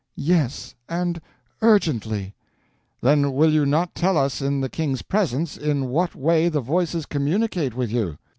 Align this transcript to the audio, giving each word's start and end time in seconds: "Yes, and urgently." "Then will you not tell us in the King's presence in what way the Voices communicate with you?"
"Yes, 0.15 0.73
and 0.89 1.21
urgently." 1.61 2.33
"Then 3.01 3.33
will 3.33 3.51
you 3.53 3.67
not 3.67 3.93
tell 3.93 4.17
us 4.17 4.41
in 4.41 4.59
the 4.59 4.67
King's 4.67 5.03
presence 5.03 5.57
in 5.57 5.89
what 5.89 6.15
way 6.15 6.49
the 6.49 6.59
Voices 6.59 7.05
communicate 7.05 7.75
with 7.75 7.91
you?" 7.91 8.17